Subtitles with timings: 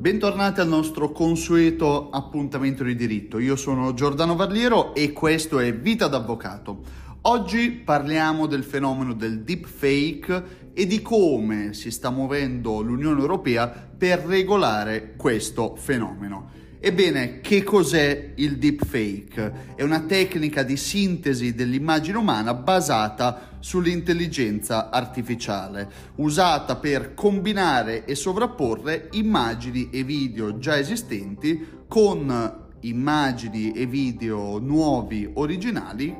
[0.00, 3.38] Bentornati al nostro consueto appuntamento di diritto.
[3.38, 6.80] Io sono Giordano Varliero e questo è Vita d'Avvocato.
[7.20, 14.20] Oggi parliamo del fenomeno del deepfake e di come si sta muovendo l'Unione Europea per
[14.20, 16.48] regolare questo fenomeno.
[16.82, 19.74] Ebbene, che cos'è il deepfake?
[19.74, 29.08] È una tecnica di sintesi dell'immagine umana basata sull'intelligenza artificiale, usata per combinare e sovrapporre
[29.12, 36.16] immagini e video già esistenti con immagini e video nuovi originali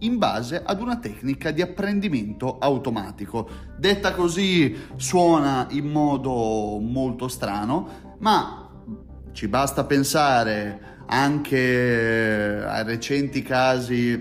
[0.00, 3.48] in base ad una tecnica di apprendimento automatico.
[3.78, 8.63] Detta così suona in modo molto strano, ma
[9.34, 14.16] ci basta pensare anche ai recenti casi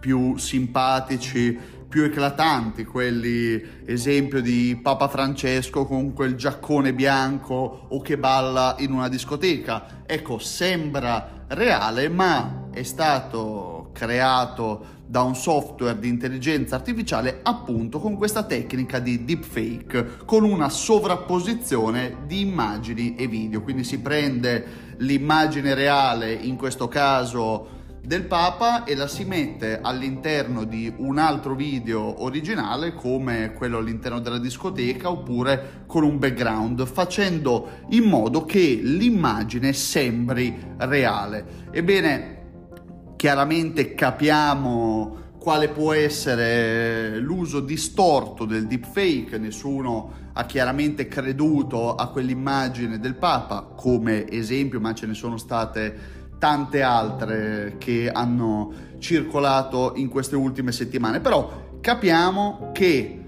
[0.00, 1.56] più simpatici,
[1.88, 8.92] più eclatanti, quelli esempio di Papa Francesco con quel giaccone bianco o che balla in
[8.92, 10.02] una discoteca.
[10.06, 18.14] Ecco, sembra reale, ma è stato creato da un software di intelligenza artificiale appunto con
[18.14, 23.60] questa tecnica di deepfake, con una sovrapposizione di immagini e video.
[23.62, 30.64] Quindi si prende l'immagine reale, in questo caso del Papa, e la si mette all'interno
[30.64, 37.68] di un altro video originale come quello all'interno della discoteca oppure con un background, facendo
[37.90, 41.66] in modo che l'immagine sembri reale.
[41.72, 42.37] Ebbene,
[43.18, 53.00] chiaramente capiamo quale può essere l'uso distorto del deepfake, nessuno ha chiaramente creduto a quell'immagine
[53.00, 55.98] del Papa come esempio, ma ce ne sono state
[56.38, 63.24] tante altre che hanno circolato in queste ultime settimane, però capiamo che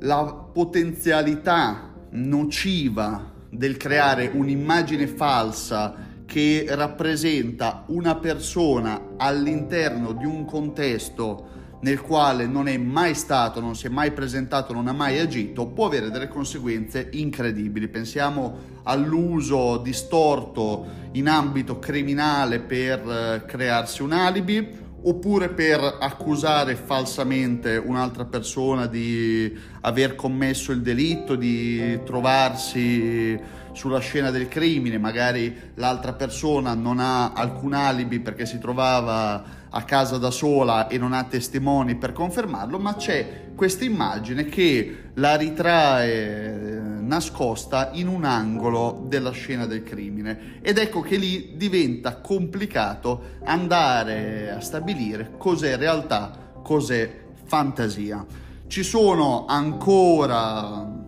[0.00, 11.56] la potenzialità nociva del creare un'immagine falsa che rappresenta una persona all'interno di un contesto
[11.80, 15.68] nel quale non è mai stato, non si è mai presentato, non ha mai agito,
[15.68, 17.88] può avere delle conseguenze incredibili.
[17.88, 27.76] Pensiamo all'uso distorto in ambito criminale per eh, crearsi un alibi oppure per accusare falsamente
[27.82, 33.40] un'altra persona di aver commesso il delitto, di trovarsi
[33.78, 39.82] sulla scena del crimine, magari l'altra persona non ha alcun alibi perché si trovava a
[39.84, 45.36] casa da sola e non ha testimoni per confermarlo, ma c'è questa immagine che la
[45.36, 52.16] ritrae eh, nascosta in un angolo della scena del crimine ed ecco che lì diventa
[52.16, 58.26] complicato andare a stabilire cos'è realtà, cos'è fantasia.
[58.66, 61.06] Ci sono ancora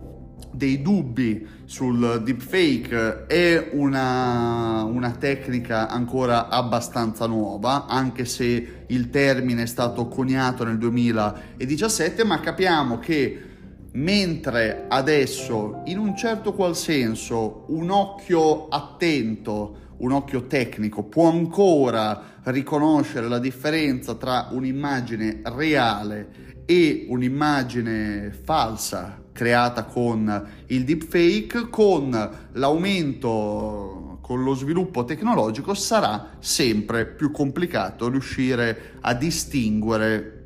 [0.53, 9.63] dei dubbi sul deepfake è una, una, tecnica ancora abbastanza nuova, anche se il termine
[9.63, 13.45] è stato coniato nel 2017, ma capiamo che
[13.93, 22.39] mentre adesso in un certo qual senso un occhio attento, un occhio tecnico può ancora
[22.43, 34.19] riconoscere la differenza tra un'immagine reale e un'immagine falsa creata con il deepfake, con l'aumento,
[34.21, 40.37] con lo sviluppo tecnologico sarà sempre più complicato riuscire a distinguere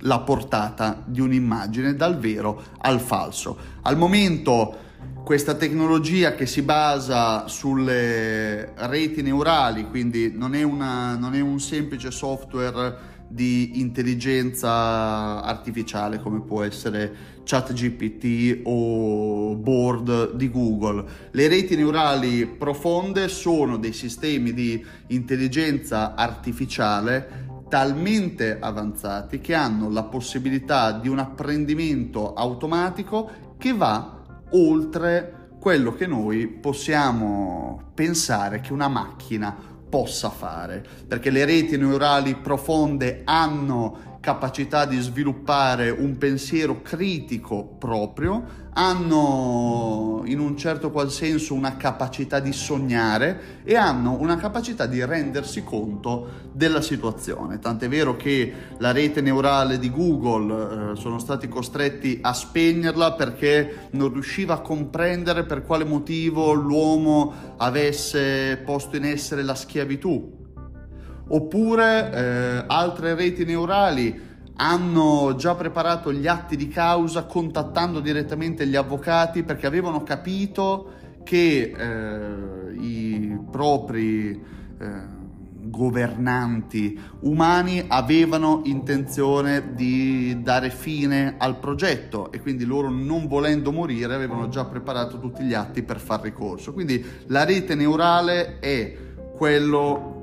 [0.00, 3.58] la portata di un'immagine dal vero al falso.
[3.82, 4.88] Al momento
[5.24, 11.60] questa tecnologia che si basa sulle reti neurali, quindi non è, una, non è un
[11.60, 21.04] semplice software di intelligenza artificiale come può essere ChatGPT o Board di Google.
[21.30, 30.02] Le reti neurali profonde sono dei sistemi di intelligenza artificiale talmente avanzati che hanno la
[30.02, 34.19] possibilità di un apprendimento automatico che va
[34.52, 39.54] oltre quello che noi possiamo pensare che una macchina
[39.88, 48.68] possa fare, perché le reti neurali profonde hanno capacità di sviluppare un pensiero critico proprio,
[48.72, 55.04] hanno in un certo qual senso una capacità di sognare e hanno una capacità di
[55.04, 57.58] rendersi conto della situazione.
[57.58, 63.88] Tant'è vero che la rete neurale di Google eh, sono stati costretti a spegnerla perché
[63.92, 70.39] non riusciva a comprendere per quale motivo l'uomo avesse posto in essere la schiavitù
[71.32, 78.76] oppure eh, altre reti neurali hanno già preparato gli atti di causa contattando direttamente gli
[78.76, 80.92] avvocati perché avevano capito
[81.24, 84.30] che eh, i propri
[84.78, 85.18] eh,
[85.62, 94.14] governanti umani avevano intenzione di dare fine al progetto e quindi loro non volendo morire
[94.14, 96.72] avevano già preparato tutti gli atti per far ricorso.
[96.72, 98.96] Quindi la rete neurale è
[99.36, 100.19] quello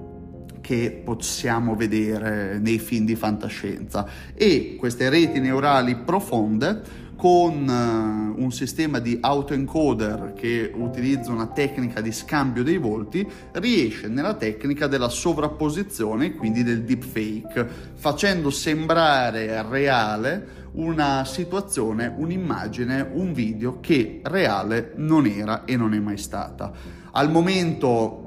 [0.68, 8.52] che possiamo vedere nei film di fantascienza e queste reti neurali profonde con uh, un
[8.52, 15.08] sistema di autoencoder che utilizza una tecnica di scambio dei volti, riesce nella tecnica della
[15.08, 17.66] sovrapposizione, quindi del deepfake,
[17.96, 26.00] facendo sembrare reale una situazione, un'immagine, un video che reale non era e non è
[26.00, 26.74] mai stata.
[27.12, 28.26] Al momento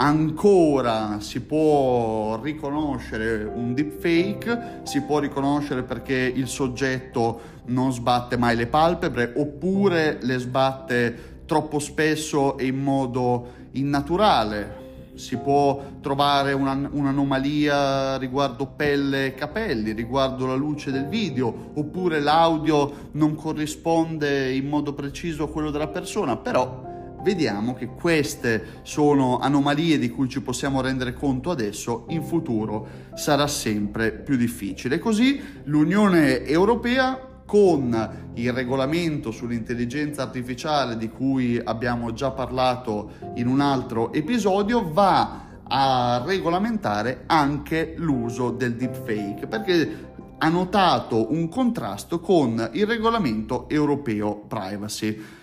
[0.00, 8.56] ancora si può riconoscere un deepfake, si può riconoscere perché il soggetto non sbatte mai
[8.56, 14.78] le palpebre oppure le sbatte troppo spesso e in modo innaturale.
[15.16, 22.20] Si può trovare una, un'anomalia riguardo pelle e capelli, riguardo la luce del video, oppure
[22.20, 26.89] l'audio non corrisponde in modo preciso a quello della persona, però
[27.22, 33.46] vediamo che queste sono anomalie di cui ci possiamo rendere conto adesso, in futuro sarà
[33.46, 34.98] sempre più difficile.
[34.98, 43.60] Così l'Unione Europea con il regolamento sull'intelligenza artificiale di cui abbiamo già parlato in un
[43.60, 50.08] altro episodio va a regolamentare anche l'uso del deepfake perché
[50.38, 55.38] ha notato un contrasto con il regolamento europeo privacy.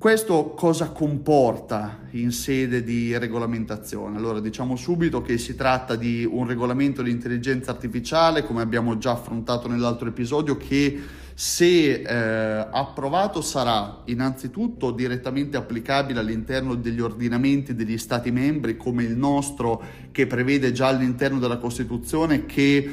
[0.00, 4.16] Questo cosa comporta in sede di regolamentazione?
[4.16, 9.10] Allora diciamo subito che si tratta di un regolamento di intelligenza artificiale, come abbiamo già
[9.10, 10.98] affrontato nell'altro episodio, che
[11.34, 19.18] se eh, approvato sarà innanzitutto direttamente applicabile all'interno degli ordinamenti degli Stati membri, come il
[19.18, 19.82] nostro,
[20.12, 22.90] che prevede già all'interno della Costituzione che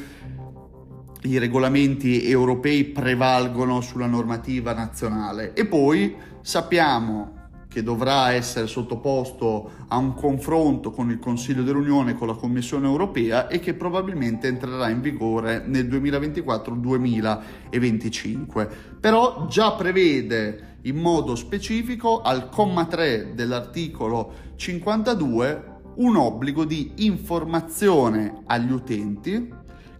[1.24, 7.34] i regolamenti europei prevalgono sulla normativa nazionale e poi sappiamo
[7.68, 12.88] che dovrà essere sottoposto a un confronto con il Consiglio dell'Unione e con la Commissione
[12.88, 18.70] europea e che probabilmente entrerà in vigore nel 2024-2025.
[19.00, 28.44] Però già prevede in modo specifico al comma 3 dell'articolo 52 un obbligo di informazione
[28.46, 29.57] agli utenti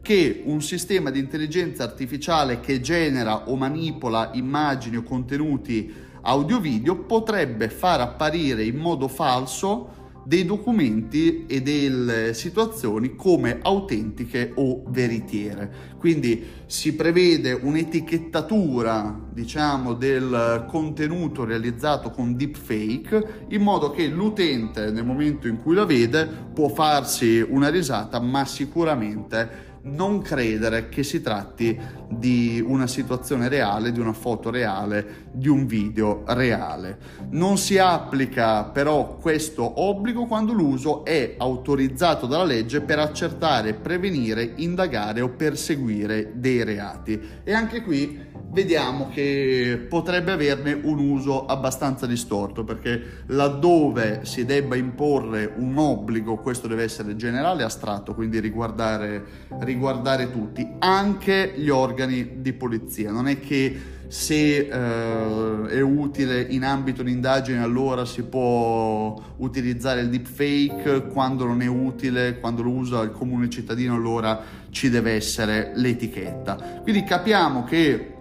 [0.08, 7.68] che un sistema di intelligenza artificiale che genera o manipola immagini o contenuti audio-video potrebbe
[7.68, 15.96] far apparire in modo falso dei documenti e delle situazioni come autentiche o veritiere.
[15.98, 25.06] Quindi si prevede un'etichettatura, diciamo, del contenuto realizzato con deepfake in modo che l'utente nel
[25.06, 31.22] momento in cui la vede può farsi una risata, ma sicuramente non credere che si
[31.22, 31.80] tratti
[32.10, 36.98] di una situazione reale, di una foto reale, di un video reale.
[37.32, 44.54] Non si applica però questo obbligo quando l'uso è autorizzato dalla legge per accertare, prevenire,
[44.58, 47.20] indagare o perseguire dei reati.
[47.44, 54.76] E anche qui vediamo che potrebbe averne un uso abbastanza distorto perché laddove si debba
[54.76, 59.24] imporre un obbligo, questo deve essere generale e astratto, quindi riguardare,
[59.60, 63.12] riguardare tutti, anche gli organi di polizia.
[63.12, 70.02] Non è che se eh, è utile in ambito di indagine allora si può utilizzare
[70.02, 75.12] il deepfake, quando non è utile, quando lo usa il comune cittadino allora ci deve
[75.12, 76.80] essere l'etichetta.
[76.82, 78.14] Quindi capiamo che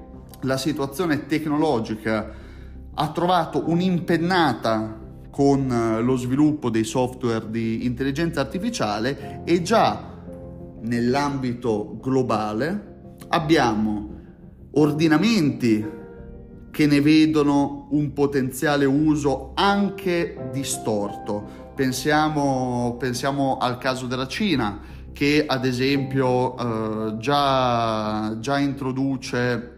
[0.47, 2.33] la situazione tecnologica
[2.95, 10.15] ha trovato un'impennata con eh, lo sviluppo dei software di intelligenza artificiale e già
[10.81, 14.15] nell'ambito globale abbiamo
[14.73, 15.95] ordinamenti
[16.71, 21.65] che ne vedono un potenziale uso anche distorto.
[21.75, 24.81] Pensiamo, pensiamo al caso della Cina
[25.12, 29.75] che ad esempio eh, già, già introduce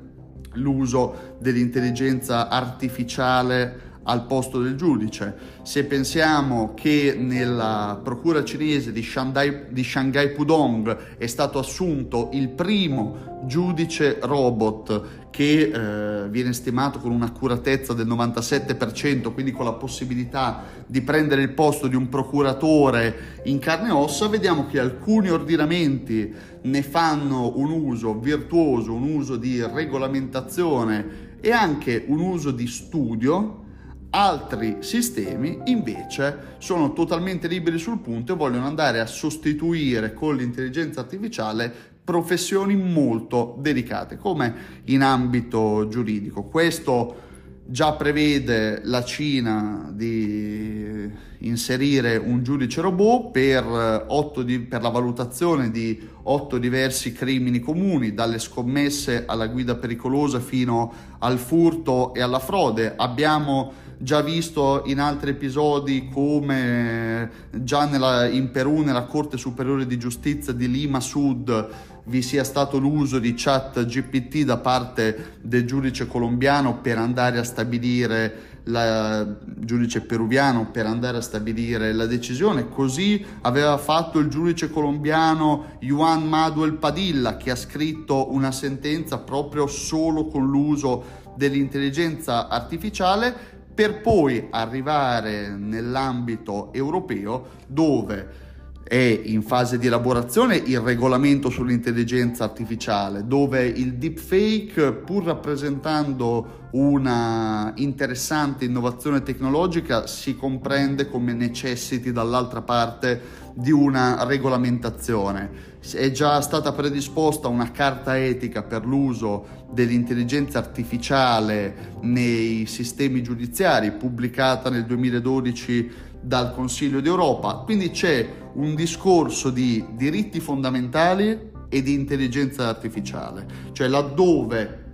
[0.54, 5.34] l'uso dell'intelligenza artificiale al posto del giudice.
[5.62, 12.48] Se pensiamo che nella procura cinese di Shanghai, di Shanghai Pudong è stato assunto il
[12.48, 20.64] primo giudice robot che eh, viene stimato con un'accuratezza del 97%, quindi con la possibilità
[20.86, 26.34] di prendere il posto di un procuratore in carne e ossa, vediamo che alcuni ordinamenti
[26.62, 33.66] ne fanno un uso virtuoso, un uso di regolamentazione e anche un uso di studio
[34.10, 41.00] Altri sistemi invece sono totalmente liberi sul punto e vogliono andare a sostituire con l'intelligenza
[41.00, 41.70] artificiale
[42.02, 46.44] professioni molto delicate, come in ambito giuridico.
[46.44, 47.26] Questo
[47.66, 51.10] già prevede la Cina di
[51.40, 54.06] inserire un giudice robot per,
[54.42, 60.90] di, per, la valutazione di otto diversi crimini comuni, dalle scommesse alla guida pericolosa fino
[61.18, 62.94] al furto e alla frode.
[62.96, 69.98] Abbiamo già visto in altri episodi come già nella, in Perù, nella Corte Superiore di
[69.98, 71.68] Giustizia di Lima Sud,
[72.04, 77.44] vi sia stato l'uso di chat GPT da parte del giudice colombiano per andare a
[77.44, 84.70] stabilire la giudice peruviano per andare a stabilire la decisione, così aveva fatto il giudice
[84.70, 93.56] colombiano Juan Manuel Padilla che ha scritto una sentenza proprio solo con l'uso dell'intelligenza artificiale
[93.78, 98.46] per poi arrivare nell'ambito europeo dove
[98.82, 107.72] è in fase di elaborazione il regolamento sull'intelligenza artificiale, dove il deepfake, pur rappresentando una
[107.76, 113.20] interessante innovazione tecnologica, si comprende come necessiti dall'altra parte
[113.58, 115.76] di una regolamentazione.
[115.92, 124.70] È già stata predisposta una carta etica per l'uso dell'intelligenza artificiale nei sistemi giudiziari, pubblicata
[124.70, 132.68] nel 2012 dal Consiglio d'Europa, quindi c'è un discorso di diritti fondamentali e di intelligenza
[132.68, 134.84] artificiale, cioè laddove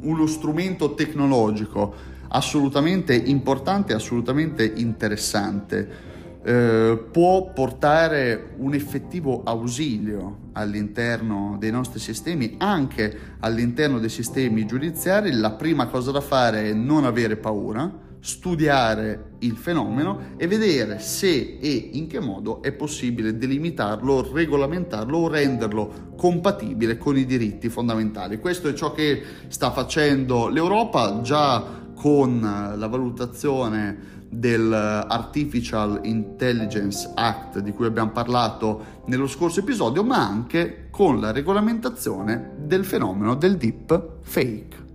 [0.00, 1.94] uno strumento tecnologico
[2.28, 6.14] assolutamente importante, assolutamente interessante,
[6.46, 15.32] eh, può portare un effettivo ausilio all'interno dei nostri sistemi, anche all'interno dei sistemi giudiziari,
[15.32, 21.58] la prima cosa da fare è non avere paura, studiare il fenomeno e vedere se
[21.60, 28.38] e in che modo è possibile delimitarlo, regolamentarlo o renderlo compatibile con i diritti fondamentali.
[28.38, 37.72] Questo è ciò che sta facendo l'Europa già con la valutazione dell'Artificial Intelligence Act di
[37.72, 44.18] cui abbiamo parlato nello scorso episodio, ma anche con la regolamentazione del fenomeno del deep
[44.20, 44.85] fake.